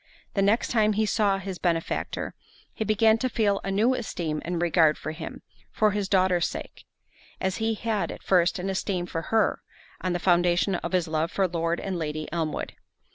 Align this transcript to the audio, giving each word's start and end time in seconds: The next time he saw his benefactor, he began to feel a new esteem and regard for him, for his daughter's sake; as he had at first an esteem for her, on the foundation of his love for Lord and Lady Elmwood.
The 0.33 0.41
next 0.41 0.69
time 0.69 0.93
he 0.93 1.05
saw 1.05 1.37
his 1.37 1.59
benefactor, 1.59 2.33
he 2.73 2.83
began 2.83 3.19
to 3.19 3.29
feel 3.29 3.61
a 3.63 3.69
new 3.69 3.93
esteem 3.93 4.41
and 4.43 4.59
regard 4.59 4.97
for 4.97 5.11
him, 5.11 5.43
for 5.71 5.91
his 5.91 6.09
daughter's 6.09 6.47
sake; 6.47 6.85
as 7.39 7.57
he 7.57 7.75
had 7.75 8.11
at 8.11 8.23
first 8.23 8.57
an 8.57 8.67
esteem 8.71 9.05
for 9.05 9.21
her, 9.21 9.61
on 10.03 10.13
the 10.13 10.17
foundation 10.17 10.73
of 10.73 10.93
his 10.93 11.07
love 11.07 11.29
for 11.31 11.47
Lord 11.47 11.79
and 11.79 11.99
Lady 11.99 12.27
Elmwood. 12.31 12.73